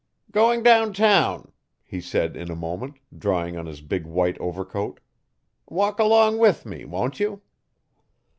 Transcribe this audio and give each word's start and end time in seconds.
'Going 0.31 0.63
down 0.63 0.93
town,' 0.93 1.51
he 1.83 2.01
said 2.01 2.35
in 2.35 2.49
a 2.49 2.55
moment, 2.55 2.95
drawing 3.15 3.55
on 3.55 3.67
his 3.67 3.81
big 3.81 4.07
white 4.07 4.35
overcoat, 4.39 4.99
'walk 5.67 5.99
along 5.99 6.39
with 6.39 6.65
me 6.65 6.85
won't 6.85 7.19
you? 7.19 7.43